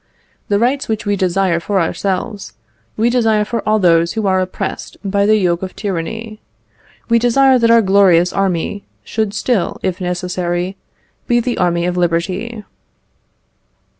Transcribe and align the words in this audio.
The 0.47 0.57
rights 0.57 0.87
which 0.87 1.05
we 1.05 1.15
desire 1.15 1.59
for 1.59 1.79
ourselves, 1.79 2.53
we 2.97 3.11
desire 3.11 3.45
for 3.45 3.61
all 3.69 3.77
those 3.77 4.13
who 4.13 4.25
are 4.25 4.39
oppressed 4.41 4.97
by 5.05 5.27
the 5.27 5.35
yoke 5.37 5.61
of 5.61 5.75
tyranny; 5.75 6.41
we 7.07 7.19
desire 7.19 7.59
that 7.59 7.69
our 7.69 7.83
glorious 7.83 8.33
army 8.33 8.83
should 9.03 9.31
still, 9.35 9.77
if 9.83 10.01
necessary, 10.01 10.75
be 11.27 11.39
the 11.39 11.59
army 11.59 11.85
of 11.85 11.97
liberty." 11.97 12.63